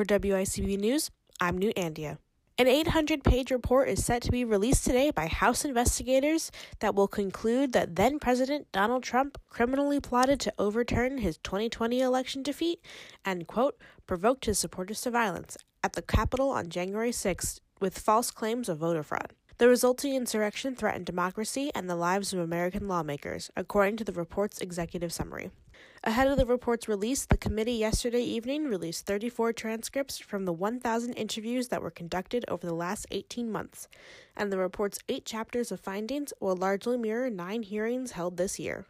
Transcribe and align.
For 0.00 0.06
WICB 0.06 0.78
News, 0.78 1.10
I'm 1.42 1.58
New 1.58 1.74
Andia. 1.74 2.16
An 2.56 2.66
800 2.66 3.22
page 3.22 3.50
report 3.50 3.86
is 3.90 4.02
set 4.02 4.22
to 4.22 4.30
be 4.30 4.46
released 4.46 4.86
today 4.86 5.10
by 5.10 5.26
House 5.26 5.62
investigators 5.62 6.50
that 6.78 6.94
will 6.94 7.06
conclude 7.06 7.74
that 7.74 7.96
then 7.96 8.18
President 8.18 8.66
Donald 8.72 9.02
Trump 9.02 9.36
criminally 9.50 10.00
plotted 10.00 10.40
to 10.40 10.54
overturn 10.58 11.18
his 11.18 11.36
2020 11.36 12.00
election 12.00 12.42
defeat 12.42 12.82
and, 13.26 13.46
quote, 13.46 13.76
provoked 14.06 14.46
his 14.46 14.58
supporters 14.58 15.02
to 15.02 15.10
violence 15.10 15.58
at 15.84 15.92
the 15.92 16.00
Capitol 16.00 16.48
on 16.48 16.70
January 16.70 17.12
6 17.12 17.60
with 17.78 17.98
false 17.98 18.30
claims 18.30 18.70
of 18.70 18.78
voter 18.78 19.02
fraud. 19.02 19.34
The 19.60 19.68
resulting 19.68 20.14
insurrection 20.14 20.74
threatened 20.74 21.04
democracy 21.04 21.70
and 21.74 21.86
the 21.86 21.94
lives 21.94 22.32
of 22.32 22.38
American 22.38 22.88
lawmakers, 22.88 23.50
according 23.54 23.98
to 23.98 24.04
the 24.04 24.12
report's 24.14 24.58
executive 24.58 25.12
summary. 25.12 25.50
Ahead 26.02 26.28
of 26.28 26.38
the 26.38 26.46
report's 26.46 26.88
release, 26.88 27.26
the 27.26 27.36
committee 27.36 27.74
yesterday 27.74 28.22
evening 28.22 28.68
released 28.68 29.04
34 29.04 29.52
transcripts 29.52 30.16
from 30.16 30.46
the 30.46 30.52
1,000 30.54 31.12
interviews 31.12 31.68
that 31.68 31.82
were 31.82 31.90
conducted 31.90 32.46
over 32.48 32.66
the 32.66 32.72
last 32.72 33.06
18 33.10 33.52
months, 33.52 33.86
and 34.34 34.50
the 34.50 34.56
report's 34.56 35.00
eight 35.10 35.26
chapters 35.26 35.70
of 35.70 35.78
findings 35.78 36.32
will 36.40 36.56
largely 36.56 36.96
mirror 36.96 37.28
nine 37.28 37.62
hearings 37.62 38.12
held 38.12 38.38
this 38.38 38.58
year. 38.58 38.86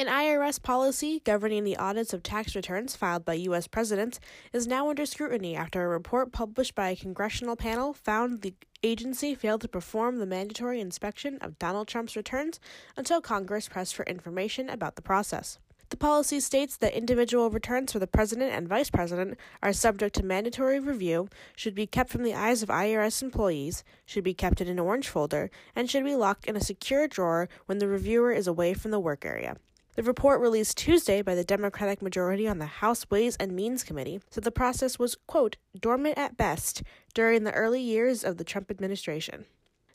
An 0.00 0.06
IRS 0.06 0.62
policy 0.62 1.20
governing 1.24 1.64
the 1.64 1.76
audits 1.76 2.12
of 2.12 2.22
tax 2.22 2.54
returns 2.54 2.94
filed 2.94 3.24
by 3.24 3.34
U.S. 3.34 3.66
presidents 3.66 4.20
is 4.52 4.68
now 4.68 4.88
under 4.88 5.04
scrutiny 5.04 5.56
after 5.56 5.82
a 5.82 5.88
report 5.88 6.30
published 6.30 6.76
by 6.76 6.90
a 6.90 6.96
congressional 6.96 7.56
panel 7.56 7.92
found 7.92 8.42
the 8.42 8.54
agency 8.84 9.34
failed 9.34 9.62
to 9.62 9.66
perform 9.66 10.18
the 10.18 10.24
mandatory 10.24 10.80
inspection 10.80 11.36
of 11.40 11.58
Donald 11.58 11.88
Trump's 11.88 12.14
returns 12.14 12.60
until 12.96 13.20
Congress 13.20 13.68
pressed 13.68 13.96
for 13.96 14.04
information 14.04 14.70
about 14.70 14.94
the 14.94 15.02
process. 15.02 15.58
The 15.88 15.96
policy 15.96 16.38
states 16.38 16.76
that 16.76 16.96
individual 16.96 17.50
returns 17.50 17.90
for 17.90 17.98
the 17.98 18.06
president 18.06 18.52
and 18.52 18.68
vice 18.68 18.90
president 18.90 19.36
are 19.64 19.72
subject 19.72 20.14
to 20.14 20.22
mandatory 20.22 20.78
review, 20.78 21.28
should 21.56 21.74
be 21.74 21.88
kept 21.88 22.10
from 22.10 22.22
the 22.22 22.34
eyes 22.34 22.62
of 22.62 22.68
IRS 22.68 23.20
employees, 23.20 23.82
should 24.06 24.22
be 24.22 24.32
kept 24.32 24.60
in 24.60 24.68
an 24.68 24.78
orange 24.78 25.08
folder, 25.08 25.50
and 25.74 25.90
should 25.90 26.04
be 26.04 26.14
locked 26.14 26.46
in 26.46 26.54
a 26.54 26.60
secure 26.60 27.08
drawer 27.08 27.48
when 27.66 27.78
the 27.78 27.88
reviewer 27.88 28.30
is 28.30 28.46
away 28.46 28.74
from 28.74 28.92
the 28.92 29.00
work 29.00 29.24
area. 29.24 29.56
The 29.98 30.04
report 30.04 30.40
released 30.40 30.78
Tuesday 30.78 31.22
by 31.22 31.34
the 31.34 31.42
Democratic 31.42 32.00
majority 32.00 32.46
on 32.46 32.60
the 32.60 32.66
House 32.66 33.04
Ways 33.10 33.36
and 33.40 33.50
Means 33.50 33.82
Committee 33.82 34.20
said 34.30 34.44
the 34.44 34.52
process 34.52 34.96
was, 34.96 35.16
quote, 35.26 35.56
dormant 35.76 36.16
at 36.16 36.36
best 36.36 36.84
during 37.14 37.42
the 37.42 37.50
early 37.50 37.82
years 37.82 38.22
of 38.22 38.36
the 38.36 38.44
Trump 38.44 38.70
administration. 38.70 39.46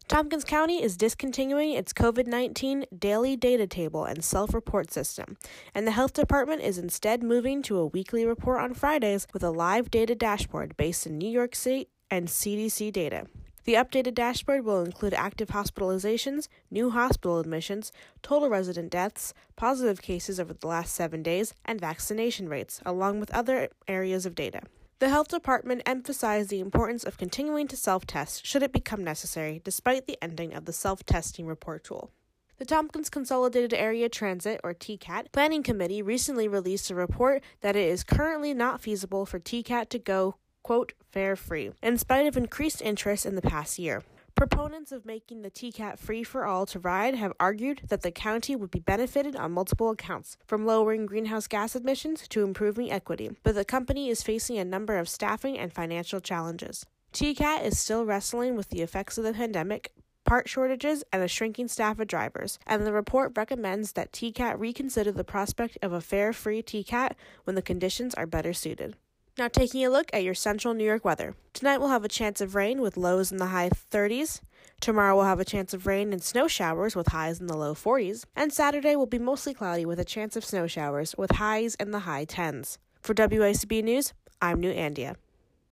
Tompkins 0.10 0.44
County 0.44 0.84
is 0.84 0.98
discontinuing 0.98 1.72
its 1.72 1.94
COVID 1.94 2.28
19 2.28 2.84
daily 3.00 3.38
data 3.38 3.66
table 3.66 4.04
and 4.04 4.26
self 4.26 4.54
report 4.54 4.92
system, 4.92 5.38
and 5.74 5.88
the 5.88 5.92
health 5.92 6.12
department 6.12 6.64
is 6.64 6.78
instead 6.78 7.24
moving 7.24 7.62
to 7.62 7.78
a 7.78 7.88
weekly 7.88 8.26
report 8.26 8.60
on 8.60 8.74
Fridays 8.74 9.26
with 9.32 9.42
a 9.42 9.52
live 9.52 9.90
data 9.90 10.16
dashboard 10.16 10.76
based 10.76 11.08
in 11.08 11.18
New 11.18 11.30
York 11.30 11.56
City 11.56 11.88
and 12.12 12.28
CDC 12.28 12.92
data. 12.92 13.28
The 13.66 13.76
updated 13.76 14.16
dashboard 14.16 14.66
will 14.66 14.84
include 14.84 15.14
active 15.14 15.50
hospitalizations, 15.50 16.50
new 16.70 16.90
hospital 16.90 17.40
admissions, 17.40 17.94
total 18.22 18.50
resident 18.50 18.92
deaths, 18.92 19.34
positive 19.56 20.02
cases 20.02 20.38
over 20.38 20.54
the 20.54 20.68
last 20.68 20.94
seven 20.94 21.24
days, 21.24 21.54
and 21.64 21.80
vaccination 21.80 22.50
rates, 22.50 22.82
along 22.86 23.22
with 23.22 23.32
other 23.32 23.70
areas 23.88 24.26
of 24.26 24.36
data. 24.36 24.64
The 25.00 25.10
health 25.10 25.30
department 25.30 25.82
emphasized 25.86 26.50
the 26.50 26.60
importance 26.60 27.06
of 27.06 27.18
continuing 27.18 27.68
to 27.70 27.78
self 27.78 28.06
test 28.06 28.46
should 28.46 28.64
it 28.64 28.74
become 28.74 29.04
necessary, 29.04 29.62
despite 29.64 30.08
the 30.08 30.18
ending 30.22 30.54
of 30.54 30.66
the 30.66 30.74
self 30.74 31.06
testing 31.06 31.48
report 31.48 31.86
tool. 31.86 32.12
The 32.58 32.66
Tompkins 32.66 33.10
Consolidated 33.10 33.74
Area 33.74 34.10
Transit, 34.10 34.62
or 34.64 34.74
TCAT, 34.74 35.32
Planning 35.32 35.64
Committee 35.64 36.02
recently 36.02 36.48
released 36.48 36.92
a 36.92 36.96
report 36.96 37.42
that 37.62 37.76
it 37.76 37.90
is 37.90 38.04
currently 38.04 38.54
not 38.54 38.80
feasible 38.80 39.26
for 39.26 39.40
TCAT 39.40 39.90
to 39.90 40.00
go 40.00 40.36
quote, 40.64 40.94
fare 41.12 41.36
free, 41.36 41.72
in 41.84 41.98
spite 41.98 42.26
of 42.26 42.38
increased 42.38 42.82
interest 42.82 43.26
in 43.26 43.36
the 43.36 43.42
past 43.42 43.78
year. 43.78 44.02
Proponents 44.36 44.92
of 44.92 45.06
making 45.06 45.44
the 45.44 45.52
TCAT 45.52 46.00
free 46.00 46.24
for 46.24 46.46
all 46.46 46.66
to 46.66 46.80
ride 46.80 47.14
have 47.14 47.34
argued 47.40 47.84
that 47.90 48.02
the 48.02 48.12
county 48.12 48.56
would 48.56 48.72
be 48.72 48.80
benefited 48.80 49.36
on 49.36 49.52
multiple 49.52 49.92
accounts, 49.92 50.38
from 50.48 50.66
lowering 50.66 51.06
greenhouse 51.06 51.46
gas 51.46 51.76
emissions 51.76 52.28
to 52.30 52.44
improving 52.44 52.92
equity, 52.92 53.30
but 53.44 53.54
the 53.54 53.64
company 53.64 54.10
is 54.10 54.24
facing 54.24 54.58
a 54.58 54.66
number 54.66 54.98
of 54.98 55.08
staffing 55.08 55.60
and 55.60 55.72
financial 55.72 56.20
challenges. 56.20 56.84
TCAT 57.14 57.64
is 57.64 57.78
still 57.78 58.06
wrestling 58.06 58.56
with 58.56 58.70
the 58.70 58.82
effects 58.82 59.20
of 59.20 59.24
the 59.24 59.34
pandemic, 59.34 59.94
part 60.26 60.50
shortages, 60.50 61.04
and 61.14 61.22
a 61.22 61.28
shrinking 61.28 61.68
staff 61.68 62.00
of 62.00 62.08
drivers, 62.08 62.58
and 62.66 62.88
the 62.88 62.92
report 62.92 63.34
recommends 63.38 63.92
that 63.92 64.12
TCAT 64.12 64.60
reconsider 64.60 65.12
the 65.12 65.24
prospect 65.24 65.78
of 65.84 65.94
a 65.94 66.02
fare 66.02 66.34
free 66.34 66.64
TCAT 66.64 67.12
when 67.44 67.56
the 67.56 67.62
conditions 67.62 68.16
are 68.16 68.26
better 68.26 68.52
suited. 68.52 68.96
Now, 69.36 69.48
taking 69.48 69.84
a 69.84 69.90
look 69.90 70.12
at 70.14 70.24
your 70.24 70.36
central 70.36 70.76
New 70.76 70.84
York 70.84 71.04
weather. 71.04 71.36
Tonight 71.54 71.80
we'll 71.80 71.90
have 71.90 72.06
a 72.06 72.10
chance 72.10 72.40
of 72.40 72.54
rain 72.54 72.82
with 72.82 72.98
lows 72.98 73.32
in 73.32 73.40
the 73.40 73.48
high 73.48 73.70
30s. 73.70 74.42
Tomorrow 74.80 75.16
we'll 75.16 75.26
have 75.26 75.40
a 75.40 75.46
chance 75.46 75.74
of 75.74 75.88
rain 75.88 76.14
and 76.14 76.22
snow 76.22 76.48
showers 76.48 76.96
with 76.96 77.08
highs 77.08 77.40
in 77.40 77.48
the 77.48 77.58
low 77.58 77.74
40s. 77.74 78.26
And 78.36 78.54
Saturday 78.54 78.96
will 78.96 79.08
be 79.08 79.18
mostly 79.18 79.56
cloudy 79.56 79.88
with 79.88 80.00
a 80.00 80.06
chance 80.06 80.36
of 80.36 80.46
snow 80.46 80.68
showers 80.68 81.16
with 81.18 81.32
highs 81.32 81.74
in 81.76 81.90
the 81.90 82.00
high 82.00 82.26
10s. 82.26 82.78
For 83.02 83.16
WICB 83.16 83.84
News, 83.84 84.14
I'm 84.40 84.60
New 84.60 84.72
Andia. 84.72 85.16